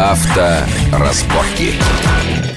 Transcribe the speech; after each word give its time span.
Авторазборки. 0.00 1.74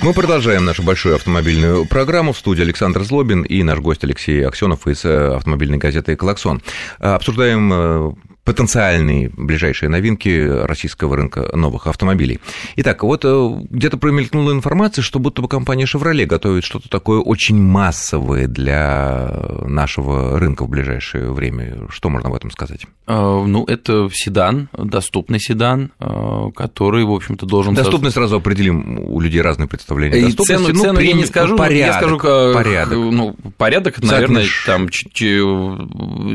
Мы 0.02 0.14
продолжаем 0.14 0.64
нашу 0.64 0.82
большую 0.82 1.16
автомобильную 1.16 1.86
программу. 1.86 2.32
В 2.32 2.38
студии 2.38 2.62
Александр 2.62 3.04
Злобин 3.04 3.44
и 3.44 3.64
наш 3.64 3.80
гость 3.80 4.06
Алексей 4.06 4.48
Аксенов 4.48 4.88
из 4.88 5.04
э, 5.04 5.36
автомобильной 5.36 5.78
газеты 5.78 6.16
«Клаксон». 6.16 6.62
Обсуждаем 7.00 7.74
э, 7.74 8.14
потенциальные 8.44 9.30
ближайшие 9.30 9.90
новинки 9.90 10.66
российского 10.66 11.16
рынка 11.16 11.50
новых 11.56 11.88
автомобилей. 11.88 12.40
Итак, 12.76 13.04
вот 13.04 13.22
э, 13.24 13.50
где-то 13.70 13.98
промелькнула 13.98 14.52
информация, 14.52 15.02
что 15.02 15.20
будто 15.20 15.42
бы 15.42 15.48
компания 15.48 15.86
Chevrolet 15.86 16.26
готовит 16.26 16.66
что-то 16.66 16.90
такое 16.90 17.20
очень 17.20 17.62
массовое 17.62 18.48
для 18.48 19.34
нашего 19.66 20.38
рынка 20.40 20.66
в 20.66 20.70
ближайшее 20.70 21.32
время. 21.32 21.88
Что 21.90 22.10
можно 22.10 22.30
в 22.30 22.36
этом 22.36 22.52
сказать? 22.52 22.86
А, 23.06 23.44
ну, 23.46 23.64
это 23.66 24.10
седан, 24.12 24.68
доступный 24.74 25.40
седан, 25.40 25.92
а, 26.00 26.52
который, 26.52 27.06
в 27.06 27.12
общем-то, 27.12 27.46
должен... 27.46 27.74
Доступный 27.74 28.12
сразу 28.12 28.38
определим, 28.38 29.00
у 29.00 29.22
людей 29.22 29.42
разные 29.42 29.70
представления. 29.70 30.20
И 30.20 30.32
цену, 30.34 30.68
ну, 30.74 30.82
цену 30.82 31.00
я 31.00 31.14
не 31.14 31.26
скажу, 31.26 31.56
порядок, 31.56 31.94
я 31.94 31.94
скажу, 31.94 32.20
порядок. 32.54 32.98
Ну, 32.98 33.36
порядок, 33.58 34.02
наверное, 34.04 34.46
там 34.66 34.90
те, 34.90 35.42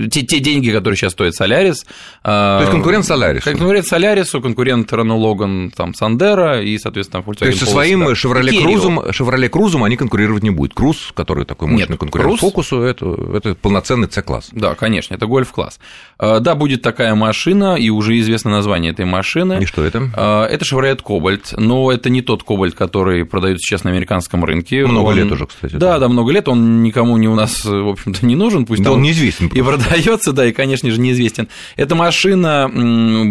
те 0.08 0.40
деньги, 0.40 0.70
которые 0.70 0.96
сейчас 0.96 1.12
стоит 1.12 1.34
Солярис, 1.34 1.84
то 2.22 2.58
есть 2.60 2.72
конкурент 2.72 3.04
Солярису. 3.04 3.50
Конкурент 3.50 3.86
Солярису, 3.86 4.40
конкурент 4.40 4.92
Renault 4.92 5.20
Logan, 5.20 5.70
там, 5.74 5.94
Сандера 5.94 6.60
и, 6.62 6.78
соответственно, 6.78 7.22
Volkswagen 7.22 7.38
То 7.38 7.46
есть 7.46 7.60
со 7.60 7.66
своим 7.66 8.08
Chevrolet 8.08 8.62
Крузом, 8.62 8.98
Chevrolet 9.00 9.48
Крузом 9.48 9.84
они 9.84 9.96
конкурировать 9.96 10.42
не 10.42 10.50
будут. 10.50 10.74
Круз, 10.74 11.12
который 11.14 11.44
такой 11.44 11.68
мощный 11.68 11.90
Нет, 11.90 11.98
конкурент 11.98 12.32
Cruze... 12.32 12.38
Фокусу, 12.38 12.82
это, 12.82 13.06
это 13.34 13.54
полноценный 13.54 14.10
C-класс. 14.10 14.48
Да, 14.52 14.74
конечно, 14.74 15.14
это 15.14 15.26
гольф-класс. 15.26 15.78
А, 16.18 16.40
да, 16.40 16.54
будет 16.54 16.82
такая 16.82 17.14
машина, 17.14 17.76
и 17.76 17.90
уже 17.90 18.18
известно 18.18 18.50
название 18.50 18.92
этой 18.92 19.04
машины. 19.04 19.58
И 19.62 19.66
что 19.66 19.84
это? 19.84 20.10
А, 20.14 20.46
это 20.46 20.64
Chevrolet 20.64 21.00
Cobalt, 21.02 21.54
но 21.56 21.90
это 21.90 22.10
не 22.10 22.22
тот 22.22 22.42
Cobalt, 22.42 22.72
который 22.72 23.24
продают 23.24 23.60
сейчас 23.60 23.84
на 23.84 23.90
американском 23.90 24.44
рынке. 24.44 24.86
Много 24.86 25.08
он... 25.08 25.16
лет 25.16 25.32
уже, 25.32 25.46
кстати. 25.46 25.72
Да, 25.72 25.94
да, 25.94 26.00
да, 26.00 26.08
много 26.08 26.32
лет, 26.32 26.48
он 26.48 26.82
никому 26.82 27.16
не 27.16 27.28
у 27.28 27.34
нас, 27.34 27.64
в 27.64 27.88
общем-то, 27.88 28.26
не 28.26 28.34
нужен, 28.34 28.66
пусть 28.66 28.82
да, 28.82 28.92
он 28.92 29.02
неизвестен. 29.02 29.48
И 29.48 29.62
продается, 29.62 30.32
да, 30.32 30.46
и, 30.46 30.52
конечно 30.52 30.90
же, 30.90 31.00
неизвестен. 31.00 31.48
Эта 31.88 31.94
машина 31.94 32.70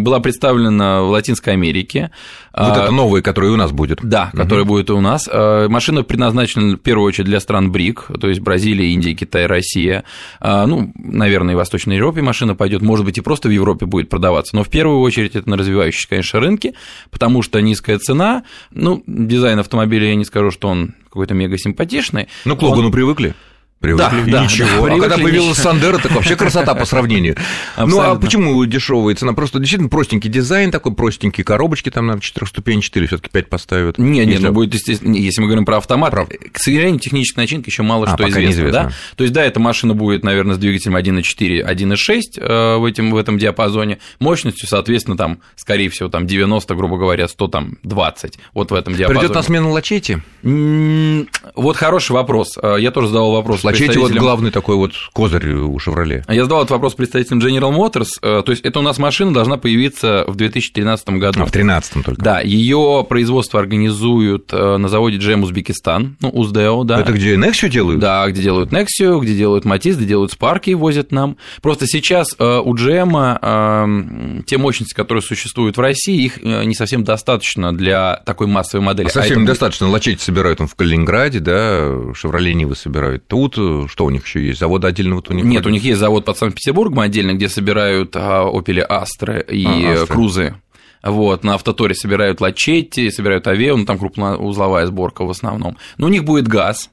была 0.02 0.18
представлена 0.18 1.02
в 1.02 1.10
Латинской 1.10 1.52
Америке. 1.52 2.10
Вот 2.52 2.76
а, 2.76 2.82
это 2.82 2.90
новая, 2.90 3.22
которая 3.22 3.52
у 3.52 3.56
нас 3.56 3.70
будет. 3.70 4.00
Да, 4.02 4.30
угу. 4.32 4.42
которая 4.42 4.64
будет 4.64 4.90
у 4.90 5.00
нас. 5.00 5.28
А, 5.30 5.68
машина 5.68 6.02
предназначена 6.02 6.74
в 6.74 6.80
первую 6.80 7.06
очередь 7.06 7.26
для 7.26 7.38
стран 7.38 7.70
БРИК, 7.70 8.06
то 8.20 8.28
есть 8.28 8.40
Бразилия, 8.40 8.92
Индия, 8.92 9.14
Китай, 9.14 9.46
Россия. 9.46 10.02
А, 10.40 10.66
ну, 10.66 10.92
наверное, 10.96 11.52
и 11.52 11.54
в 11.54 11.58
Восточной 11.58 11.94
Европе 11.94 12.20
машина 12.20 12.56
пойдет, 12.56 12.82
может 12.82 13.06
быть, 13.06 13.16
и 13.16 13.20
просто 13.20 13.46
в 13.46 13.52
Европе 13.52 13.86
будет 13.86 14.08
продаваться. 14.08 14.56
Но 14.56 14.64
в 14.64 14.68
первую 14.70 15.02
очередь 15.02 15.36
это 15.36 15.48
на 15.48 15.56
развивающиеся, 15.56 16.08
конечно, 16.08 16.40
рынки, 16.40 16.74
потому 17.12 17.42
что 17.42 17.60
низкая 17.60 18.00
цена. 18.00 18.42
Ну, 18.72 19.04
дизайн 19.06 19.60
автомобиля 19.60 20.08
я 20.08 20.16
не 20.16 20.24
скажу, 20.24 20.50
что 20.50 20.66
он 20.66 20.96
какой-то 21.04 21.34
мега 21.34 21.56
симпатичный. 21.58 22.26
Ну, 22.44 22.56
к 22.56 22.62
Логану 22.62 22.86
он... 22.86 22.92
привыкли. 22.92 23.36
Привыкли, 23.80 24.28
да, 24.28 24.42
ничего. 24.42 24.66
Да, 24.68 24.82
привыкли, 24.82 24.98
а 24.98 25.08
когда 25.08 25.22
появилась 25.22 25.58
Сандера, 25.58 25.98
так 25.98 26.10
вообще 26.10 26.34
красота 26.34 26.74
по 26.74 26.84
сравнению. 26.84 27.36
Ну, 27.76 28.00
а 28.00 28.16
почему 28.16 28.64
дешевая 28.64 29.14
цена? 29.14 29.34
Просто 29.34 29.60
действительно 29.60 29.88
простенький 29.88 30.28
дизайн, 30.28 30.72
такой 30.72 30.94
простенький 30.94 31.44
коробочки, 31.44 31.90
там, 31.90 32.06
наверное, 32.06 32.22
четырехступенчатые 32.22 33.06
все 33.06 33.18
таки 33.18 33.30
5 33.30 33.48
поставят? 33.48 33.98
Не, 33.98 34.26
нет, 34.26 34.40
ну, 34.40 34.52
будет, 34.52 34.74
естественно, 34.74 35.14
если 35.14 35.40
мы 35.40 35.46
говорим 35.46 35.64
про 35.64 35.76
автомат, 35.76 36.10
Прав. 36.10 36.28
к 36.28 36.58
сожалению, 36.58 36.98
техническая 36.98 37.44
начинка 37.44 37.70
еще 37.70 37.82
мало 37.82 38.06
а, 38.06 38.14
что 38.14 38.28
известно, 38.28 38.50
известно. 38.50 38.82
Да? 38.82 38.92
То 39.16 39.22
есть, 39.22 39.32
да, 39.32 39.44
эта 39.44 39.60
машина 39.60 39.94
будет, 39.94 40.24
наверное, 40.24 40.56
с 40.56 40.58
двигателем 40.58 40.96
1.4, 40.96 41.64
1.6 41.64 42.20
э, 42.36 42.76
в, 42.78 42.84
этом, 42.84 43.12
в 43.12 43.16
этом 43.16 43.38
диапазоне, 43.38 43.98
мощностью, 44.18 44.68
соответственно, 44.68 45.16
там, 45.16 45.38
скорее 45.54 45.88
всего, 45.88 46.08
там 46.08 46.26
90, 46.26 46.74
грубо 46.74 46.96
говоря, 46.96 47.28
100, 47.28 47.48
там, 47.48 47.78
20, 47.84 48.38
вот 48.54 48.72
в 48.72 48.74
этом 48.74 48.94
диапазоне. 48.94 49.20
Придет 49.20 49.36
на 49.36 49.42
смену 49.42 49.70
лачете? 49.70 50.20
Вот 50.42 51.76
хороший 51.76 52.12
вопрос. 52.12 52.58
Э, 52.60 52.76
я 52.80 52.90
тоже 52.90 53.06
задал 53.06 53.30
вопрос. 53.30 53.62
Лачете 53.68 53.98
вот 53.98 54.12
главный 54.12 54.50
такой 54.50 54.76
вот 54.76 54.92
козырь 55.12 55.52
у 55.52 55.78
«Шевроле». 55.78 56.24
Я 56.28 56.42
задал 56.42 56.60
этот 56.60 56.70
вопрос 56.70 56.94
представителям 56.94 57.40
General 57.40 57.74
Motors. 57.74 58.08
Э, 58.22 58.42
то 58.44 58.52
есть, 58.52 58.64
это 58.64 58.78
у 58.78 58.82
нас 58.82 58.98
машина 58.98 59.32
должна 59.32 59.56
появиться 59.56 60.24
в 60.26 60.36
2013 60.36 61.10
году. 61.10 61.40
А, 61.40 61.46
в 61.46 61.52
2013 61.52 62.04
только. 62.04 62.22
Да, 62.22 62.40
ее 62.40 63.04
производство 63.08 63.60
организуют 63.60 64.52
э, 64.52 64.76
на 64.76 64.88
заводе 64.88 65.18
GM 65.18 65.42
Узбекистан, 65.42 66.16
ну, 66.20 66.30
Уздео, 66.30 66.84
да. 66.84 67.00
Это 67.00 67.12
где 67.12 67.34
Nexio 67.34 67.68
делают? 67.68 68.00
Да, 68.00 68.26
где 68.28 68.42
делают 68.42 68.72
Nexio, 68.72 69.20
где 69.20 69.34
делают 69.34 69.64
Матис, 69.64 69.96
где 69.96 70.06
делают 70.06 70.32
Спарки 70.32 70.70
и 70.70 70.74
возят 70.74 71.12
нам. 71.12 71.36
Просто 71.62 71.86
сейчас 71.86 72.34
э, 72.38 72.60
у 72.64 72.74
GM 72.74 74.44
те 74.46 74.58
мощности, 74.58 74.94
которые 74.94 75.22
существуют 75.22 75.76
в 75.76 75.80
России, 75.80 76.24
их 76.24 76.42
не 76.42 76.74
совсем 76.74 77.04
достаточно 77.04 77.76
для 77.76 78.22
такой 78.24 78.46
массовой 78.46 78.84
модели. 78.84 79.08
А 79.08 79.10
совсем 79.10 79.38
а 79.38 79.40
недостаточно. 79.42 79.86
Будет... 79.86 79.94
Лачете 79.94 80.24
собирают 80.24 80.58
там 80.58 80.68
в 80.68 80.74
Калининграде, 80.74 81.40
да, 81.40 82.14
«Шевроле» 82.14 82.54
Нивы 82.54 82.76
собирают 82.76 83.26
тут. 83.26 83.57
Что 83.88 84.04
у 84.04 84.10
них 84.10 84.26
еще 84.26 84.44
есть? 84.44 84.60
Завода 84.60 84.88
отдельно 84.88 85.16
вот 85.16 85.30
у 85.30 85.34
них? 85.34 85.44
Нет, 85.44 85.66
у 85.66 85.70
них 85.70 85.82
есть 85.82 85.98
завод 85.98 86.24
под 86.24 86.36
Санкт-Петербургом 86.36 87.00
отдельно, 87.00 87.34
где 87.34 87.48
собирают 87.48 88.14
Opel 88.16 88.86
Astra 88.88 89.44
и 89.44 89.66
а, 89.66 90.06
Крузы. 90.06 90.54
Вот, 91.02 91.44
на 91.44 91.54
Автоторе 91.54 91.94
собирают 91.94 92.40
Лачетти, 92.40 93.10
собирают 93.10 93.46
Авео, 93.46 93.76
ну, 93.76 93.84
там 93.84 93.98
крупноузловая 93.98 94.86
сборка 94.86 95.24
в 95.24 95.30
основном. 95.30 95.76
Но 95.96 96.06
у 96.06 96.10
них 96.10 96.24
будет 96.24 96.48
газ, 96.48 96.90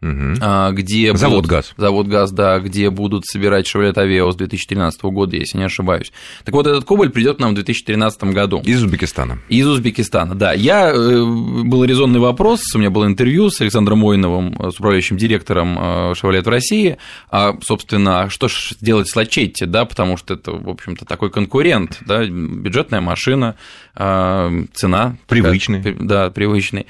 Угу. 0.00 0.74
Где 0.74 1.16
завод 1.16 1.38
будут, 1.38 1.50
ГАЗ. 1.50 1.74
Завод 1.76 2.06
ГАЗ, 2.06 2.30
да, 2.30 2.60
где 2.60 2.88
будут 2.88 3.26
собирать 3.26 3.66
Chevrolet 3.66 3.94
Aveo 3.94 4.30
с 4.30 4.36
2013 4.36 5.02
года, 5.04 5.36
если 5.36 5.58
не 5.58 5.64
ошибаюсь. 5.64 6.12
Так 6.44 6.54
вот, 6.54 6.68
этот 6.68 6.84
Кобальт 6.84 7.12
придет 7.12 7.38
к 7.38 7.40
нам 7.40 7.50
в 7.50 7.54
2013 7.54 8.24
году. 8.24 8.62
Из 8.64 8.82
Узбекистана. 8.82 9.40
Из 9.48 9.66
Узбекистана, 9.66 10.36
да. 10.36 10.52
Я, 10.52 10.92
э, 10.92 11.24
был 11.24 11.84
резонный 11.84 12.20
вопрос, 12.20 12.62
у 12.76 12.78
меня 12.78 12.90
было 12.90 13.06
интервью 13.06 13.50
с 13.50 13.60
Александром 13.60 13.98
Мойновым, 13.98 14.54
с 14.70 14.76
управляющим 14.76 15.16
директором 15.16 15.76
э, 15.76 16.12
Chevrolet 16.12 16.42
в 16.42 16.48
России, 16.48 16.98
а, 17.30 17.56
собственно, 17.62 18.30
что 18.30 18.46
же 18.46 18.76
делать 18.80 19.08
с 19.08 19.16
Лачетти, 19.16 19.66
да, 19.66 19.84
потому 19.84 20.16
что 20.16 20.34
это, 20.34 20.52
в 20.52 20.68
общем-то, 20.68 21.06
такой 21.06 21.30
конкурент, 21.30 21.98
да, 22.06 22.24
бюджетная 22.24 23.00
машина, 23.00 23.56
а, 23.96 24.52
цена. 24.74 25.16
Привычный. 25.26 25.96
Да, 25.98 26.30
привычный 26.30 26.86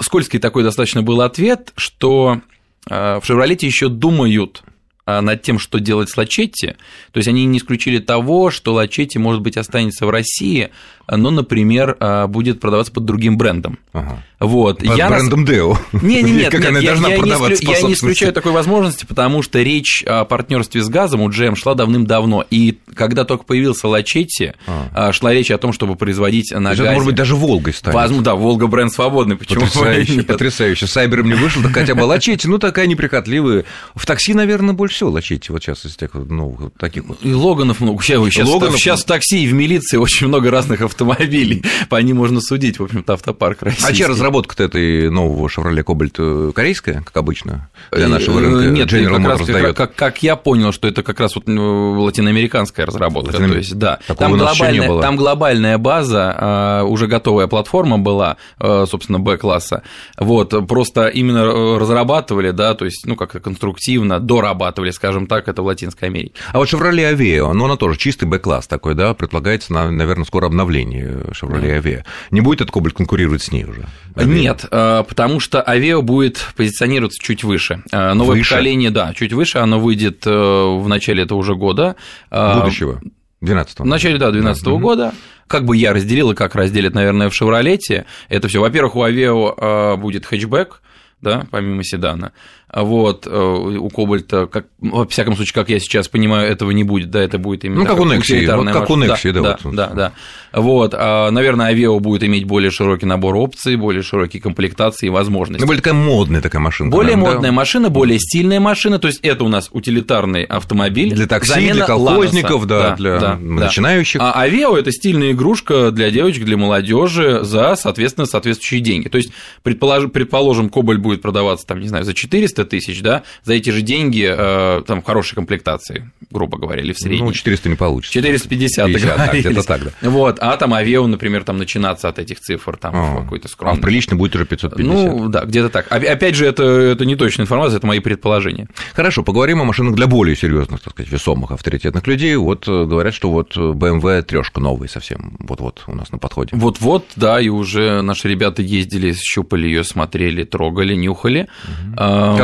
скользкий 0.00 0.38
такой 0.38 0.62
достаточно 0.62 1.02
был 1.02 1.20
ответ, 1.20 1.72
что 1.76 2.40
э, 2.88 3.20
в 3.20 3.24
«Шевролете» 3.24 3.66
еще 3.66 3.88
думают 3.88 4.62
э, 5.06 5.20
над 5.20 5.42
тем, 5.42 5.58
что 5.58 5.78
делать 5.78 6.10
с 6.10 6.16
Лачетти. 6.16 6.74
То 7.12 7.18
есть 7.18 7.28
они 7.28 7.44
не 7.44 7.58
исключили 7.58 7.98
того, 7.98 8.50
что 8.50 8.74
Лачетти, 8.74 9.18
может 9.18 9.42
быть, 9.42 9.56
останется 9.56 10.06
в 10.06 10.10
России, 10.10 10.70
но, 11.08 11.30
например, 11.30 11.96
э, 11.98 12.26
будет 12.26 12.60
продаваться 12.60 12.92
под 12.92 13.04
другим 13.04 13.38
брендом. 13.38 13.78
Ага. 13.92 14.22
Вот. 14.40 14.78
Под 14.78 14.96
я 14.96 15.08
брендом 15.08 15.40
нас... 15.44 15.50
Deo. 15.50 15.76
Не, 15.92 16.22
не, 16.22 16.32
нет, 16.32 16.50
как 16.52 16.60
нет, 16.60 16.70
она 16.70 16.78
я, 16.78 16.90
должна 16.90 17.08
я, 17.08 17.18
продаваться 17.18 17.64
не 17.64 17.72
я 17.72 17.82
не 17.82 17.92
исключаю 17.94 18.32
такой 18.32 18.52
возможности, 18.52 19.04
потому 19.04 19.42
что 19.42 19.60
речь 19.60 20.04
о 20.06 20.24
партнерстве 20.24 20.82
с 20.82 20.88
газом 20.88 21.22
у 21.22 21.28
GM 21.28 21.56
шла 21.56 21.74
давным-давно. 21.74 22.44
И 22.50 22.78
когда 22.94 23.24
только 23.24 23.44
появился 23.44 23.88
Лачетти, 23.88 24.52
а. 24.66 25.12
шла 25.12 25.32
речь 25.32 25.50
о 25.50 25.58
том, 25.58 25.72
чтобы 25.72 25.96
производить 25.96 26.52
на 26.52 26.70
газе. 26.70 26.90
может 26.90 27.06
быть, 27.06 27.16
даже 27.16 27.34
Волгой 27.34 27.72
станет. 27.72 27.94
Возможно, 27.94 28.24
да, 28.24 28.34
Волга 28.34 28.68
бренд 28.68 28.92
свободный, 28.92 29.36
почему 29.36 29.62
Потрясающе, 29.62 30.16
нет? 30.16 30.26
потрясающе. 30.26 30.86
Сайбером 30.86 31.28
не 31.28 31.34
вышел, 31.34 31.62
так 31.62 31.72
хотя 31.72 31.94
бы 31.94 32.02
Лачетти, 32.02 32.46
ну, 32.48 32.58
такая 32.58 32.86
неприхотливая. 32.86 33.64
В 33.94 34.06
такси, 34.06 34.34
наверное, 34.34 34.74
больше 34.74 34.96
всего 34.96 35.10
Лачетти, 35.10 35.52
вот 35.52 35.62
сейчас 35.62 35.84
из 35.84 35.96
тех 35.96 36.14
новых 36.14 36.72
таких 36.78 37.04
вот. 37.04 37.18
И 37.22 37.32
Логанов 37.32 37.80
много. 37.80 38.02
Сейчас, 38.02 38.48
Логанов... 38.48 38.78
сейчас 38.78 39.02
в 39.02 39.06
такси 39.06 39.44
и 39.44 39.48
в 39.48 39.54
милиции 39.54 39.96
очень 39.96 40.28
много 40.28 40.50
разных 40.50 40.80
автомобилей. 40.82 41.64
По 41.88 41.96
ним 41.96 42.18
можно 42.18 42.40
судить, 42.40 42.78
в 42.78 42.84
общем-то, 42.84 43.14
автопарк 43.14 43.62
российский. 43.62 43.92
А 43.92 43.96
разработка-то 44.28 44.64
этой 44.64 45.10
нового 45.10 45.48
Chevrolet 45.48 45.84
Cobalt 45.84 46.14
э, 46.18 46.52
корейская, 46.52 47.02
как 47.04 47.16
обычно, 47.16 47.68
для 47.90 48.08
нашего 48.08 48.40
рынка? 48.40 48.64
Э, 48.64 48.70
нет, 48.70 48.92
General 48.92 49.16
как, 49.16 49.40
Motors 49.40 49.62
раз, 49.62 49.74
как, 49.74 49.94
как 49.94 50.22
я 50.22 50.36
понял, 50.36 50.72
что 50.72 50.86
это 50.86 51.02
как 51.02 51.18
раз 51.20 51.34
вот 51.34 51.46
ну, 51.46 52.00
латиноамериканская 52.02 52.86
разработка. 52.86 53.32
Латино... 53.32 53.48
То 53.48 53.58
есть, 53.58 53.78
да, 53.78 53.98
там 54.18 54.36
глобальная, 54.36 55.00
там 55.00 55.16
глобальная 55.16 55.78
база, 55.78 56.34
а, 56.36 56.82
уже 56.84 57.06
готовая 57.06 57.46
платформа 57.46 57.98
была, 57.98 58.36
собственно, 58.58 59.18
Б-класса. 59.18 59.82
Вот, 60.18 60.54
просто 60.68 61.08
именно 61.08 61.38
э, 61.38 61.78
разрабатывали, 61.78 62.50
да, 62.50 62.74
то 62.74 62.84
есть, 62.84 63.06
ну, 63.06 63.16
как 63.16 63.42
конструктивно 63.42 64.20
дорабатывали, 64.20 64.90
скажем 64.90 65.26
так, 65.26 65.48
это 65.48 65.62
в 65.62 65.66
Латинской 65.66 66.08
Америке. 66.08 66.34
А 66.52 66.58
вот 66.58 66.68
Chevrolet 66.68 67.14
Aveo, 67.14 67.52
ну, 67.52 67.64
она 67.64 67.76
тоже 67.76 67.98
чистый 67.98 68.24
Б-класс 68.24 68.66
такой, 68.66 68.94
да, 68.94 69.14
предполагается, 69.14 69.72
наверное, 69.72 70.24
скоро 70.24 70.46
обновление 70.46 71.24
Chevrolet 71.30 71.80
Aveo. 71.80 72.04
Не 72.30 72.40
будет 72.40 72.60
этот 72.60 72.72
Кобальт 72.72 72.96
конкурировать 72.96 73.42
с 73.42 73.52
ней 73.52 73.64
уже? 73.64 73.86
Aveo? 74.18 74.26
Нет, 74.26 74.64
а, 74.70 75.02
потому 75.04 75.40
что 75.40 75.64
Aveo 75.66 76.02
будет 76.02 76.44
позиционироваться 76.56 77.22
чуть 77.22 77.44
выше. 77.44 77.82
А, 77.92 78.14
новое 78.14 78.38
выше? 78.38 78.50
поколение, 78.50 78.90
да, 78.90 79.14
чуть 79.14 79.32
выше, 79.32 79.58
оно 79.58 79.78
выйдет 79.78 80.26
э, 80.26 80.30
в 80.30 80.86
начале 80.88 81.22
этого 81.22 81.38
уже 81.38 81.54
года. 81.54 81.96
Будущего. 82.30 83.00
12 83.40 83.80
В 83.80 83.84
начале, 83.84 84.18
да, 84.18 84.32
2012 84.32 84.64
да. 84.64 84.70
года. 84.72 85.14
Как 85.46 85.64
бы 85.64 85.76
я 85.76 85.92
разделил 85.92 86.32
и 86.32 86.34
как 86.34 86.54
разделят, 86.56 86.94
наверное, 86.94 87.30
в 87.30 87.34
«Шевролете», 87.34 88.04
это 88.28 88.48
все. 88.48 88.60
Во-первых, 88.60 88.96
у 88.96 89.04
Aveo 89.04 89.96
будет 89.96 90.26
хэтчбэк, 90.26 90.82
да, 91.20 91.46
помимо 91.50 91.84
седана. 91.84 92.32
Вот, 92.74 93.26
э, 93.26 93.30
у 93.30 93.88
Кобальта, 93.88 94.46
как, 94.46 94.66
во 94.78 95.06
всяком 95.06 95.36
случае, 95.36 95.54
как 95.54 95.70
я 95.70 95.80
сейчас 95.80 96.08
понимаю, 96.08 96.50
этого 96.50 96.70
не 96.70 96.84
будет, 96.84 97.10
да, 97.10 97.20
это 97.20 97.38
будет 97.38 97.64
именно 97.64 97.80
Ну, 97.80 97.86
как 97.86 97.98
у 97.98 98.04
Nexi, 98.04 98.54
вот 98.54 98.66
как 98.72 98.90
у 98.90 98.96
Nexi, 98.96 99.32
да, 99.32 99.40
да, 99.40 99.58
да, 99.64 99.70
да, 99.72 99.94
да, 99.94 100.12
вот, 100.52 100.94
а, 100.94 101.30
наверное, 101.30 101.68
Авео 101.68 101.98
будет 101.98 102.24
иметь 102.24 102.44
более 102.44 102.70
широкий 102.70 103.06
набор 103.06 103.36
опций, 103.36 103.76
более 103.76 104.02
широкие 104.02 104.42
комплектации 104.42 105.06
и 105.06 105.10
возможности. 105.10 105.62
Ну, 105.62 105.66
более 105.66 105.82
такая 105.82 105.94
модная 105.94 106.42
такая 106.42 106.60
машина. 106.60 106.90
Более 106.90 107.16
наверное, 107.16 107.34
модная 107.34 107.50
да? 107.50 107.56
машина, 107.56 107.88
более 107.88 108.18
стильная 108.18 108.60
машина, 108.60 108.98
то 108.98 109.08
есть 109.08 109.20
это 109.22 109.44
у 109.44 109.48
нас 109.48 109.68
утилитарный 109.72 110.44
автомобиль. 110.44 111.14
Для 111.14 111.26
такси, 111.26 111.72
для 111.72 111.86
колхозников, 111.86 112.66
да, 112.66 112.90
да, 112.90 112.96
для 112.96 113.18
да, 113.18 113.36
начинающих. 113.36 114.20
А 114.20 114.32
Авео– 114.32 114.76
это 114.78 114.92
стильная 114.92 115.32
игрушка 115.32 115.90
для 115.90 116.10
девочек, 116.10 116.44
для 116.44 116.58
молодежи 116.58 117.40
за, 117.44 117.76
соответственно, 117.76 118.26
соответствующие 118.26 118.80
деньги. 118.80 119.08
То 119.08 119.16
есть, 119.16 119.30
предположим, 119.62 120.10
предположим 120.10 120.68
Кобальт 120.68 121.00
будет 121.00 121.22
продаваться, 121.22 121.66
там, 121.66 121.80
не 121.80 121.88
знаю, 121.88 122.04
за 122.04 122.14
400 122.14 122.57
тысяч, 122.64 123.02
да, 123.02 123.22
за 123.44 123.54
эти 123.54 123.70
же 123.70 123.82
деньги, 123.82 124.28
э, 124.28 124.82
там, 124.86 125.02
хорошей 125.02 125.34
комплектации, 125.34 126.10
грубо 126.30 126.58
говоря, 126.58 126.82
или 126.82 126.92
в 126.92 126.98
средней. 126.98 127.22
Ну, 127.22 127.32
400 127.32 127.68
не 127.68 127.74
получится. 127.74 128.14
450, 128.14 128.86
50, 128.86 129.16
так, 129.16 129.34
где-то 129.34 129.62
так, 129.62 129.84
да. 129.84 129.90
Вот, 130.08 130.38
а 130.40 130.56
там 130.56 130.74
Авео, 130.74 131.06
например, 131.06 131.44
там 131.44 131.58
начинаться 131.58 132.08
от 132.08 132.18
этих 132.18 132.40
цифр, 132.40 132.76
там, 132.76 132.94
а, 132.94 133.22
какой-то 133.22 133.48
скромный. 133.48 133.80
А 133.80 133.82
прилично 133.82 134.16
будет 134.16 134.34
уже 134.34 134.46
550. 134.46 134.86
Ну, 134.86 135.28
да, 135.28 135.44
где-то 135.44 135.68
так. 135.68 135.90
Опять 135.90 136.34
же, 136.34 136.46
это, 136.46 136.62
это 136.62 137.04
не 137.04 137.16
точная 137.16 137.44
информация, 137.44 137.78
это 137.78 137.86
мои 137.86 138.00
предположения. 138.00 138.68
Хорошо, 138.94 139.22
поговорим 139.22 139.60
о 139.60 139.64
машинах 139.64 139.94
для 139.94 140.06
более 140.06 140.36
серьезных, 140.36 140.80
так 140.80 140.92
сказать, 140.92 141.10
весомых, 141.10 141.50
авторитетных 141.50 142.06
людей. 142.06 142.36
Вот 142.36 142.66
э, 142.68 142.84
говорят, 142.84 143.14
что 143.14 143.30
вот 143.30 143.56
BMW 143.56 144.22
трешка 144.22 144.60
новый 144.60 144.88
совсем, 144.88 145.36
вот-вот 145.40 145.84
у 145.86 145.94
нас 145.94 146.12
на 146.12 146.18
подходе. 146.18 146.50
Вот-вот, 146.54 147.06
да, 147.16 147.40
и 147.40 147.48
уже 147.48 148.02
наши 148.02 148.28
ребята 148.28 148.62
ездили, 148.62 149.14
щупали 149.14 149.66
ее, 149.66 149.84
смотрели, 149.84 150.44
трогали, 150.44 150.94
нюхали. 150.94 151.48
Угу. 151.64 151.94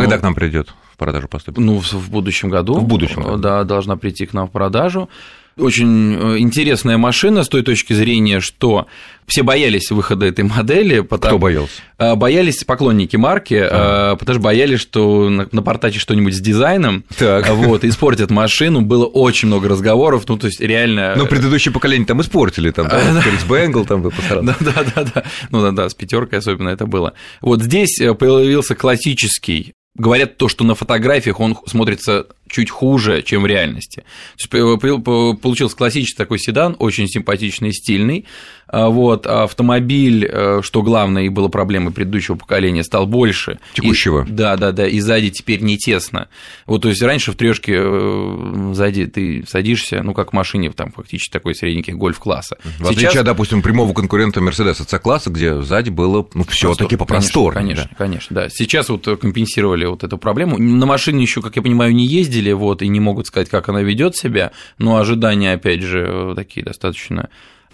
Когда 0.05 0.19
к 0.19 0.23
нам 0.23 0.35
придет? 0.35 0.75
в 0.95 0.97
продажу 0.97 1.29
поступит? 1.29 1.59
Ну, 1.59 1.81
в 1.81 2.11
будущем 2.11 2.49
году. 2.51 2.75
В 2.75 2.85
будущем 2.85 3.23
году. 3.23 3.37
Да, 3.37 3.65
должна 3.65 3.97
прийти 3.97 4.27
к 4.27 4.33
нам 4.33 4.47
в 4.47 4.53
продажу. 4.53 5.09
Очень 5.57 6.15
э, 6.15 6.39
интересная 6.39 6.99
машина 6.99 7.45
с 7.45 7.49
той 7.49 7.63
точки 7.63 7.93
зрения, 7.93 8.41
что 8.41 8.87
все 9.27 9.43
боялись 9.43 9.91
выхода 9.91 10.27
этой 10.27 10.45
модели. 10.45 11.01
Потому... 11.01 11.37
Кто 11.37 11.39
боялся? 11.39 11.73
Э, 11.99 12.15
боялись 12.15 12.63
поклонники 12.65 13.17
марки, 13.17 13.55
а. 13.61 14.17
потому 14.17 14.35
что 14.35 14.43
боялись, 14.43 14.81
что 14.81 15.29
напортачит 15.51 16.01
что-нибудь 16.01 16.35
с 16.35 16.41
дизайном, 16.41 17.05
так. 17.19 17.49
вот, 17.51 17.85
испортят 17.85 18.31
машину. 18.31 18.81
Было 18.81 19.07
очень 19.07 19.49
много 19.49 19.69
разговоров, 19.69 20.25
ну, 20.29 20.37
то 20.37 20.47
есть 20.47 20.61
реально... 20.61 21.15
Ну, 21.17 21.27
предыдущее 21.27 21.73
поколение 21.73 22.07
там 22.07 22.21
испортили, 22.21 22.71
там, 22.71 22.89
Крис 23.23 23.45
Бэнгл 23.45 23.85
там 23.85 24.03
Да, 24.31 24.57
да, 24.61 24.85
да, 24.95 25.05
да. 25.15 25.25
Ну, 25.51 25.63
да, 25.63 25.71
да, 25.73 25.89
с 25.89 25.95
пятеркой 25.95 26.41
особенно 26.41 26.69
это 26.69 26.87
было. 26.87 27.15
Вот 27.41 27.63
здесь 27.63 27.99
появился 27.99 28.75
классический 28.75 29.75
говорят 29.95 30.37
то, 30.37 30.49
что 30.49 30.65
на 30.65 30.75
фотографиях 30.75 31.41
он 31.41 31.59
смотрится 31.67 32.27
чуть 32.55 32.71
хуже, 32.71 33.23
чем 33.23 33.43
в 33.43 33.47
реальности. 33.47 34.05
Получился 34.49 35.77
классический 35.77 36.17
такой 36.17 36.39
седан, 36.39 36.77
очень 36.79 37.09
симпатичный, 37.09 37.73
стильный. 37.73 38.27
А 38.67 38.89
вот, 38.89 39.27
автомобиль, 39.27 40.27
э, 40.29 40.61
что 40.63 40.83
главное, 40.83 41.25
и 41.25 41.29
было 41.29 41.49
проблемой 41.49 41.93
предыдущего 41.93 42.37
поколения, 42.37 42.83
стал 42.83 43.07
больше. 43.07 43.59
Текущего. 43.75 44.25
И, 44.25 44.31
да, 44.31 44.57
да, 44.57 44.73
да, 44.73 44.89
и 44.89 45.01
сзади 45.01 45.31
теперь 45.31 45.61
не 45.61 45.77
тесно. 45.77 46.29
Вот, 46.67 46.83
то 46.83 46.89
есть 46.89 47.03
раньше 47.03 47.33
в 47.33 47.37
трешке 47.37 47.75
э, 47.77 48.71
сзади 48.73 49.07
ты 49.07 49.45
садишься, 49.47 50.03
ну, 50.03 50.15
как 50.15 50.31
в 50.31 50.33
машине, 50.33 50.71
там, 50.71 50.93
фактически 50.93 51.31
такой 51.31 51.55
средненький 51.55 51.93
гольф-класса. 51.93 52.57
В 52.63 52.79
Сейчас... 52.79 52.91
отличие, 52.91 53.23
допустим, 53.23 53.63
прямого 53.63 53.93
конкурента 53.93 54.41
Мерседеса 54.41 54.85
C-класса, 54.85 55.31
где 55.31 55.61
сзади 55.61 55.91
было, 55.91 56.27
ну, 56.35 56.45
все 56.45 56.75
таки 56.75 56.97
попросторнее. 56.97 57.55
Конечно, 57.55 57.89
да. 57.91 57.97
конечно, 57.97 58.35
да. 58.35 58.49
Сейчас 58.49 58.89
вот 58.89 59.05
компенсировали 59.21 59.85
вот 59.85 60.05
эту 60.05 60.17
проблему. 60.17 60.57
На 60.59 60.87
машине 60.87 61.23
еще, 61.23 61.43
как 61.43 61.57
я 61.57 61.63
понимаю, 61.63 61.95
не 61.95 62.07
ездили, 62.07 62.44
вот, 62.53 62.83
и 62.83 62.89
не 62.89 63.01
могут 63.01 63.27
сказать, 63.27 63.49
как 63.49 63.69
она 63.69 63.83
ведет 63.83 64.17
себя, 64.17 64.53
но 64.79 64.97
ожидания, 64.97 65.53
опять 65.53 65.83
же, 65.83 66.33
такие 66.37 66.65
достаточно 66.65 67.29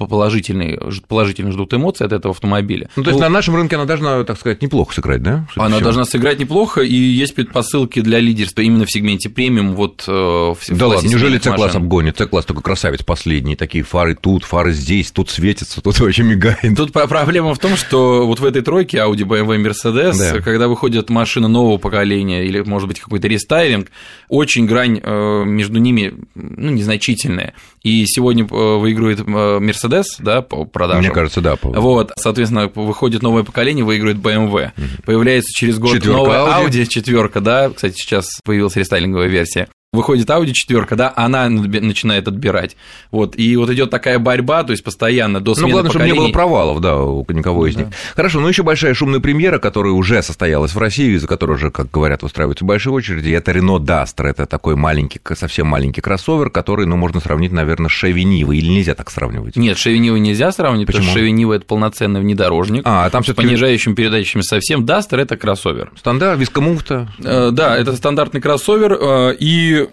положительные, 0.07 0.81
положительно 1.09 1.53
ждут 1.53 1.75
эмоции 1.75 2.05
от 2.05 2.13
этого 2.13 2.33
автомобиля. 2.33 2.89
Ну, 2.97 3.03
то 3.03 3.11
есть 3.11 3.21
ну, 3.21 3.27
на 3.27 3.31
нашем 3.31 3.57
рынке 3.57 3.77
она 3.77 3.85
должна, 3.85 4.25
так 4.25 4.39
сказать, 4.39 4.63
неплохо 4.63 4.95
сыграть, 4.95 5.23
да? 5.23 5.47
Она 5.57 5.81
должна 5.81 6.05
сыграть 6.05 6.39
неплохо, 6.39 6.81
и 6.81 6.95
есть 6.95 7.35
предпосылки 7.35 8.01
для 8.01 8.19
лидерства 8.19 8.63
именно 8.63 8.85
в 8.85 8.91
сегменте 8.91 9.29
премиум. 9.29 9.75
Вот, 9.75 10.05
э, 10.07 10.11
в, 10.11 10.59
да 10.71 10.87
ладно, 10.87 11.09
неужели 11.09 11.39
C-класс 11.39 11.75
обгонит? 11.75 12.19
C-класс 12.19 12.45
только 12.45 12.63
красавец 12.63 13.03
последний, 13.03 13.57
такие 13.57 13.85
фары 13.85 14.15
тут, 14.15 14.45
фары 14.45 14.73
здесь, 14.73 15.11
тут 15.11 15.31
светятся, 15.31 15.83
тут 15.83 15.99
вообще 16.01 16.23
мигает. 16.23 16.77
Тут 16.77 16.93
проблема 16.93 17.55
в 17.55 17.59
том, 17.59 17.77
что 17.77 18.27
вот 18.27 18.41
в 18.41 18.45
этой 18.45 18.63
тройке 18.63 18.99
Audi, 18.99 19.23
BMW, 19.23 19.63
Mercedes, 19.63 20.19
да. 20.19 20.41
когда 20.41 20.69
выходит 20.69 21.11
машина 21.11 21.49
нового 21.49 21.79
поколения 21.79 22.45
или, 22.45 22.61
может 22.61 22.89
быть, 22.89 23.01
какой-то 23.01 23.29
рестайлинг, 23.29 23.91
очень 24.29 24.67
грань 24.67 25.01
э, 25.03 25.45
между 25.45 25.79
ними 25.79 26.15
ну, 26.35 26.71
незначительная. 26.71 27.55
И 27.83 28.05
сегодня 28.07 28.45
э, 28.45 28.77
выигрывает 28.79 29.21
Mercedes 29.21 29.90
Mercedes, 29.91 30.05
да, 30.19 30.43
по 30.43 30.65
продажам. 30.65 31.05
Мне 31.05 31.13
кажется, 31.13 31.41
да. 31.41 31.57
По... 31.57 31.69
Вот, 31.69 32.13
соответственно, 32.17 32.71
выходит 32.75 33.23
новое 33.23 33.43
поколение, 33.43 33.85
выигрывает 33.85 34.19
BMW. 34.19 34.71
Угу. 34.77 34.87
Появляется 35.05 35.53
через 35.53 35.79
год 35.79 35.95
четвёрка 35.95 36.23
новая 36.23 36.39
Audi. 36.39 36.69
Audi 36.69 36.87
четверка, 36.87 37.41
да, 37.41 37.71
кстати, 37.71 37.95
сейчас 37.95 38.41
появилась 38.45 38.77
рестайлинговая 38.77 39.29
версия 39.29 39.69
выходит 39.93 40.31
Audi 40.31 40.53
четверка, 40.53 40.95
да, 40.95 41.13
она 41.17 41.49
начинает 41.49 42.29
отбирать. 42.29 42.77
Вот, 43.11 43.37
и 43.37 43.57
вот 43.57 43.71
идет 43.71 43.91
такая 43.91 44.21
борьба, 44.21 44.63
то 44.63 44.71
есть 44.71 44.85
постоянно 44.85 45.41
до 45.41 45.51
ну, 45.51 45.55
смены 45.57 45.67
Ну, 45.67 45.73
главное, 45.73 45.91
поколений. 45.91 46.13
чтобы 46.13 46.23
не 46.23 46.29
было 46.29 46.33
провалов, 46.33 46.81
да, 46.81 46.97
у 47.03 47.27
никого 47.33 47.67
из 47.67 47.75
да. 47.75 47.83
них. 47.83 47.95
Хорошо, 48.15 48.39
ну 48.39 48.47
еще 48.47 48.63
большая 48.63 48.95
шумная 48.95 49.19
премьера, 49.19 49.59
которая 49.59 49.93
уже 49.93 50.23
состоялась 50.23 50.75
в 50.75 50.79
России, 50.79 51.17
за 51.17 51.27
которой 51.27 51.57
уже, 51.57 51.73
как 51.73 51.91
говорят, 51.91 52.23
выстраиваются 52.23 52.65
большие 52.65 52.93
очереди, 52.93 53.31
это 53.31 53.51
Renault 53.51 53.81
Duster, 53.81 54.27
это 54.27 54.47
такой 54.47 54.77
маленький, 54.77 55.21
совсем 55.35 55.67
маленький 55.67 56.01
кроссовер, 56.01 56.51
который, 56.51 56.87
ну, 56.87 56.97
можно 56.97 57.19
сравнить, 57.19 57.51
наверное, 57.51 57.89
с 57.89 58.05
Niva, 58.05 58.55
или 58.55 58.69
нельзя 58.69 58.95
так 58.95 59.11
сравнивать? 59.11 59.57
Нет, 59.57 59.77
Niva 59.77 60.21
нельзя 60.21 60.53
сравнивать, 60.53 60.87
Почему? 60.87 61.07
потому 61.09 61.19
что 61.19 61.27
Niva– 61.27 61.55
это 61.57 61.67
полноценный 61.67 62.21
внедорожник, 62.21 62.83
а, 62.85 63.11
там 63.11 63.25
с 63.25 63.35
понижающими 63.35 63.95
передачами 63.95 64.43
совсем, 64.43 64.85
Duster– 64.85 65.17
это 65.21 65.37
кроссовер. 65.37 65.91
Стандарт, 65.99 66.39
вискомуфта? 66.39 67.09
Э, 67.19 67.51
да, 67.51 67.77
это 67.77 67.97
стандартный 67.97 68.41
кроссовер, 68.41 68.93
э, 68.93 69.37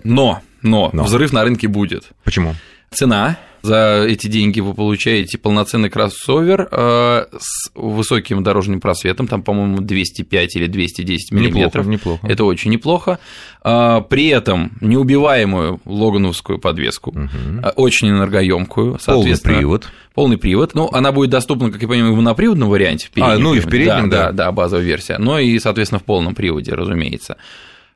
но 0.03 0.41
но, 0.61 0.89
Но. 0.93 1.03
взрыв 1.03 1.33
на 1.33 1.43
рынке 1.43 1.67
будет. 1.67 2.09
Почему? 2.23 2.55
Цена. 2.91 3.37
За 3.63 4.05
эти 4.07 4.27
деньги 4.27 4.59
вы 4.59 4.73
получаете 4.73 5.37
полноценный 5.37 5.89
кроссовер 5.89 6.69
э, 6.71 7.25
с 7.37 7.71
высоким 7.73 8.43
дорожным 8.43 8.79
просветом, 8.79 9.27
там, 9.27 9.41
по-моему, 9.41 9.79
205 9.81 10.55
или 10.55 10.67
210 10.67 11.31
миллиметров. 11.31 11.87
Неплохо, 11.87 12.13
неплохо. 12.17 12.27
Это 12.33 12.45
очень 12.45 12.71
неплохо. 12.71 13.19
Э, 13.65 14.01
при 14.07 14.27
этом 14.27 14.73
неубиваемую 14.79 15.81
логановскую 15.85 16.59
подвеску, 16.59 17.09
угу. 17.09 17.67
очень 17.75 18.09
энергоемкую, 18.09 18.99
соответственно. 19.01 19.53
Полный 19.55 19.59
привод. 19.59 19.87
Полный 20.13 20.37
привод. 20.37 20.75
Ну, 20.75 20.89
она 20.93 21.11
будет 21.11 21.31
доступна, 21.31 21.71
как 21.71 21.81
я 21.81 21.87
понимаю, 21.87 22.13
в 22.13 22.17
моноприводном 22.17 22.69
варианте. 22.69 23.09
В 23.13 23.21
а, 23.21 23.37
ну 23.37 23.53
и 23.53 23.59
в 23.59 23.67
переднем, 23.67 24.09
да. 24.09 24.27
Да, 24.27 24.31
да, 24.31 24.51
базовая 24.51 24.85
версия. 24.85 25.17
Но 25.17 25.39
и, 25.39 25.57
соответственно, 25.59 25.99
в 25.99 26.03
полном 26.03 26.35
приводе, 26.35 26.73
разумеется. 26.73 27.37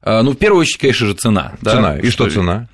А, 0.01 0.24
ну, 0.24 0.31
в 0.31 0.38
первую 0.38 0.62
очередь, 0.62 0.79
конечно 0.79 1.08
же, 1.08 1.13
цена. 1.13 1.53
Цена. 1.63 1.93
Да? 1.93 2.00
И 2.00 2.10
что, 2.10 2.29
что 2.29 2.39
цена? 2.41 2.67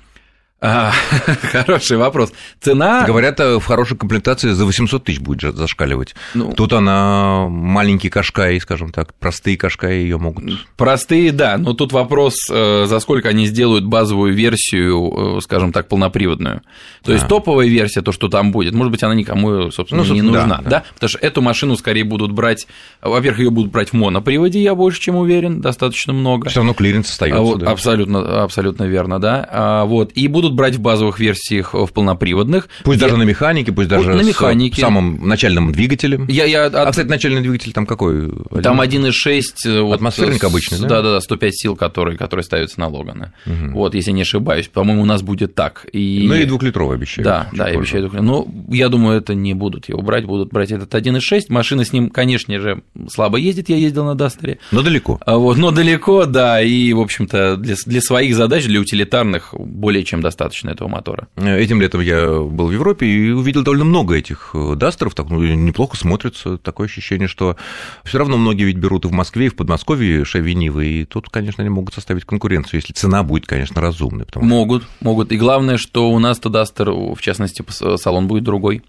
А, 0.60 0.90
хороший 1.52 1.98
вопрос. 1.98 2.32
Цена... 2.60 3.04
Говорят, 3.04 3.38
э, 3.38 3.58
в 3.60 3.64
хорошей 3.64 3.96
комплектации 3.96 4.50
за 4.50 4.64
800 4.64 5.04
тысяч 5.04 5.20
будет 5.20 5.56
зашкаливать. 5.56 6.16
Ну, 6.34 6.52
Тут 6.52 6.72
она 6.72 7.46
маленький 7.48 8.08
кашкай, 8.08 8.60
скажем 8.60 8.90
так, 8.90 9.14
простые 9.14 9.56
кашкаи 9.56 10.00
ее 10.00 10.18
могут... 10.18 10.44
Простые, 10.76 11.30
да, 11.30 11.58
но 11.58 11.74
тут 11.74 11.92
вопрос, 11.92 12.34
э, 12.50 12.86
за 12.86 12.98
сколько 12.98 13.28
они 13.28 13.46
сделают 13.46 13.84
базовую 13.84 14.34
версию, 14.34 15.38
э, 15.38 15.40
скажем 15.42 15.72
так, 15.72 15.86
полноприводную. 15.86 16.62
То 17.04 17.12
есть 17.12 17.24
а. 17.26 17.28
топовая 17.28 17.68
версия, 17.68 18.02
то, 18.02 18.10
что 18.10 18.28
там 18.28 18.50
будет, 18.50 18.74
может 18.74 18.90
быть, 18.90 19.02
она 19.04 19.14
никому, 19.14 19.70
собственно, 19.70 20.02
ну, 20.02 20.12
не 20.12 20.22
нужна, 20.22 20.58
да, 20.58 20.62
да. 20.62 20.70
да? 20.70 20.84
Потому 20.94 21.08
что 21.08 21.18
эту 21.20 21.40
машину 21.40 21.76
скорее 21.76 22.04
будут 22.04 22.32
брать, 22.32 22.66
во-первых, 23.00 23.38
ее 23.38 23.50
будут 23.50 23.70
брать 23.70 23.90
в 23.90 23.92
моноприводе, 23.92 24.60
я 24.60 24.74
больше 24.74 25.00
чем 25.00 25.14
уверен, 25.16 25.60
достаточно 25.60 26.12
много. 26.12 26.48
Все 26.48 26.58
равно 26.60 26.74
клиренс 26.74 27.08
остается. 27.10 27.40
А 27.40 27.44
вот, 27.44 27.60
да. 27.60 27.70
Абсолютно, 27.70 28.42
абсолютно 28.42 28.84
верно, 28.84 29.20
да. 29.20 29.48
А, 29.50 29.84
вот, 29.84 30.10
и 30.14 30.26
будут 30.26 30.47
будут 30.48 30.56
брать 30.56 30.76
в 30.76 30.80
базовых 30.80 31.20
версиях 31.20 31.74
в 31.74 31.88
полноприводных. 31.88 32.68
Пусть 32.84 33.00
даже 33.00 33.16
на 33.16 33.22
механике, 33.22 33.72
пусть 33.72 33.88
даже 33.88 34.12
на 34.14 34.22
механике. 34.22 34.76
с 34.76 34.80
самым 34.80 35.28
начальным 35.28 35.72
двигателем. 35.72 36.26
Я, 36.28 36.44
я 36.44 36.66
А, 36.66 36.90
кстати, 36.90 37.06
начальный 37.06 37.40
двигатель 37.40 37.72
там 37.72 37.86
какой? 37.86 38.30
Там 38.62 38.80
1.6. 38.80 39.42
Э, 39.66 39.80
вот, 39.82 39.94
Атмосферник 39.96 40.42
обычный, 40.44 40.80
да? 40.80 40.88
Да-да-да, 40.88 41.20
105 41.20 41.54
сил, 41.54 41.76
которые, 41.76 42.16
которые 42.16 42.44
ставятся 42.44 42.80
на 42.80 42.88
Логана. 42.88 43.34
Угу. 43.46 43.72
Вот, 43.72 43.94
если 43.94 44.12
не 44.12 44.22
ошибаюсь. 44.22 44.68
По-моему, 44.68 45.02
у 45.02 45.06
нас 45.06 45.22
будет 45.22 45.54
так. 45.54 45.86
И... 45.92 46.24
Ну 46.26 46.34
и 46.34 46.44
двухлитровый 46.44 46.96
обещают. 46.96 47.24
Да, 47.24 47.48
да, 47.52 47.68
я 47.68 47.78
обещаю 47.78 48.02
двухлитровый. 48.02 48.26
Но 48.26 48.46
ну, 48.46 48.74
я 48.74 48.88
думаю, 48.88 49.18
это 49.18 49.34
не 49.34 49.54
будут 49.54 49.88
его 49.88 50.00
брать, 50.00 50.24
будут 50.24 50.50
брать 50.50 50.72
этот 50.72 50.94
1.6. 50.94 51.46
Машина 51.48 51.84
с 51.84 51.92
ним, 51.92 52.10
конечно 52.10 52.58
же, 52.58 52.82
слабо 53.10 53.38
ездит, 53.38 53.68
я 53.68 53.76
ездил 53.76 54.04
на 54.04 54.14
Дастере. 54.14 54.58
Но 54.72 54.82
далеко. 54.82 55.20
А 55.24 55.36
вот, 55.36 55.58
но 55.58 55.70
далеко, 55.70 56.24
да, 56.26 56.62
и, 56.62 56.92
в 56.92 57.00
общем-то, 57.00 57.56
для, 57.56 57.74
для 57.84 58.00
своих 58.00 58.34
задач, 58.34 58.64
для 58.64 58.80
утилитарных 58.80 59.54
более 59.58 60.04
чем 60.04 60.20
достаточно 60.20 60.37
достаточно 60.38 60.70
этого 60.70 60.88
мотора. 60.88 61.28
Этим 61.36 61.80
летом 61.80 62.00
я 62.00 62.26
был 62.26 62.68
в 62.68 62.72
Европе 62.72 63.06
и 63.06 63.30
увидел 63.30 63.64
довольно 63.64 63.84
много 63.84 64.14
этих 64.14 64.54
дастеров, 64.76 65.14
так 65.14 65.28
ну, 65.28 65.42
неплохо 65.42 65.96
смотрятся, 65.96 66.58
такое 66.58 66.86
ощущение, 66.86 67.26
что 67.26 67.56
все 68.04 68.18
равно 68.18 68.36
многие 68.36 68.64
ведь 68.64 68.76
берут 68.76 69.04
и 69.04 69.08
в 69.08 69.12
Москве, 69.12 69.46
и 69.46 69.48
в 69.48 69.56
Подмосковье 69.56 70.24
шавинивы, 70.24 70.86
и 70.86 71.04
тут, 71.04 71.28
конечно, 71.28 71.62
они 71.62 71.70
могут 71.70 71.94
составить 71.94 72.24
конкуренцию, 72.24 72.80
если 72.80 72.92
цена 72.92 73.24
будет, 73.24 73.46
конечно, 73.46 73.80
разумной. 73.80 74.26
Потому 74.26 74.46
могут, 74.46 74.84
могут. 75.00 75.32
И 75.32 75.36
главное, 75.36 75.76
что 75.76 76.10
у 76.10 76.18
нас-то 76.18 76.48
дастер, 76.48 76.90
в 76.90 77.18
частности, 77.20 77.64
салон 77.96 78.28
будет 78.28 78.44
другой. 78.44 78.82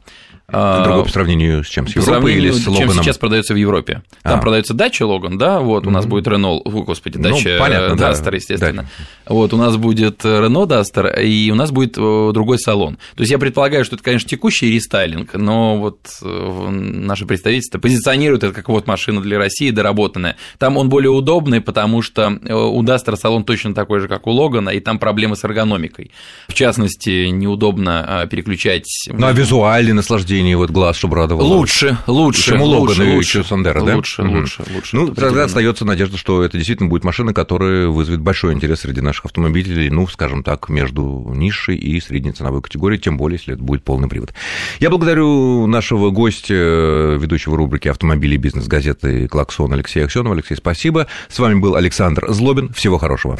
А, 0.51 0.83
Другой 0.83 1.03
по 1.03 1.09
сравнению 1.09 1.63
с 1.63 1.67
чем? 1.67 1.87
С 1.87 1.95
Европой 1.95 2.35
или 2.35 2.51
с 2.51 2.67
Логаном? 2.67 2.93
чем 2.93 3.03
сейчас 3.03 3.17
продается 3.17 3.53
в 3.53 3.57
Европе. 3.57 4.01
Там 4.23 4.39
а. 4.39 4.41
продается 4.41 4.73
дача 4.73 5.05
Логан, 5.05 5.37
да, 5.37 5.59
вот 5.59 5.87
у 5.87 5.91
нас 5.91 6.05
будет 6.05 6.27
Renault, 6.27 6.61
о, 6.65 6.83
господи, 6.83 7.17
ну, 7.17 7.29
дача 7.29 7.49
ну, 7.53 7.59
понятно, 7.59 7.93
Duster, 7.93 8.31
да. 8.31 8.35
естественно. 8.35 8.83
Да. 9.27 9.33
Вот 9.33 9.53
у 9.53 9.57
нас 9.57 9.77
будет 9.77 10.23
Renault 10.25 10.67
Duster, 10.67 11.21
и 11.21 11.51
у 11.51 11.55
нас 11.55 11.71
будет 11.71 11.97
э, 11.97 12.31
другой 12.33 12.59
салон. 12.59 12.97
То 13.15 13.21
есть 13.21 13.31
я 13.31 13.37
предполагаю, 13.37 13.85
что 13.85 13.95
это, 13.95 14.03
конечно, 14.03 14.27
текущий 14.27 14.71
рестайлинг, 14.71 15.33
но 15.35 15.77
вот 15.77 15.99
э, 16.21 16.69
наше 16.69 17.25
представительство 17.25 17.79
позиционирует 17.79 18.43
это 18.43 18.53
как 18.53 18.69
вот 18.69 18.87
машина 18.87 19.21
для 19.21 19.37
России 19.37 19.71
доработанная. 19.71 20.35
Там 20.57 20.77
он 20.77 20.89
более 20.89 21.11
удобный, 21.11 21.61
потому 21.61 22.01
что 22.01 22.39
э, 22.43 22.53
у 22.53 22.81
Duster 22.83 23.15
салон 23.15 23.43
точно 23.43 23.73
такой 23.73 23.99
же, 23.99 24.07
как 24.07 24.27
у 24.27 24.31
Логана, 24.31 24.69
и 24.69 24.79
там 24.79 24.99
проблемы 24.99 25.35
с 25.35 25.43
эргономикой. 25.43 26.11
В 26.47 26.53
частности, 26.53 27.27
неудобно 27.27 28.27
переключать... 28.29 28.87
Ну, 29.07 29.27
а 29.27 29.31
визуальное 29.31 29.93
наслаждение 29.93 30.38
зрения 30.39 30.55
вот 30.55 30.71
глаз, 30.71 30.95
чтобы 30.95 31.17
радовало. 31.17 31.43
Лучше, 31.43 31.97
лучше. 32.07 32.51
Чем 32.51 32.61
у 32.61 32.65
Логана 32.65 33.03
и 33.03 33.15
лучше, 33.15 33.43
Сандера, 33.43 33.81
да? 33.81 33.95
Лучше, 33.95 34.23
угу. 34.23 34.37
лучше, 34.37 34.63
лучше. 34.73 34.95
Ну, 34.95 35.13
тогда 35.13 35.43
остается 35.43 35.85
надежда, 35.85 36.17
что 36.17 36.43
это 36.43 36.57
действительно 36.57 36.89
будет 36.89 37.03
машина, 37.03 37.33
которая 37.33 37.87
вызовет 37.87 38.21
большой 38.21 38.53
интерес 38.53 38.81
среди 38.81 39.01
наших 39.01 39.25
автомобилей, 39.25 39.89
ну, 39.89 40.07
скажем 40.07 40.43
так, 40.43 40.69
между 40.69 41.31
низшей 41.35 41.75
и 41.75 41.99
средней 41.99 42.31
ценовой 42.31 42.61
категорией, 42.61 43.01
тем 43.01 43.17
более, 43.17 43.37
если 43.37 43.53
это 43.53 43.63
будет 43.63 43.83
полный 43.83 44.07
привод. 44.07 44.33
Я 44.79 44.89
благодарю 44.89 45.67
нашего 45.67 46.09
гостя, 46.09 46.53
ведущего 46.53 47.57
рубрики 47.57 47.89
«Автомобили 47.89 48.35
и 48.35 48.37
бизнес» 48.37 48.67
газеты 48.67 49.27
«Клаксон» 49.27 49.73
Алексея 49.73 50.05
Аксенова. 50.05 50.35
Алексей, 50.35 50.55
спасибо. 50.55 51.07
С 51.27 51.39
вами 51.39 51.59
был 51.59 51.75
Александр 51.75 52.31
Злобин. 52.31 52.71
Всего 52.73 52.97
хорошего. 52.97 53.37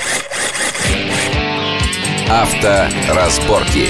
Авторазборки. 2.27 3.87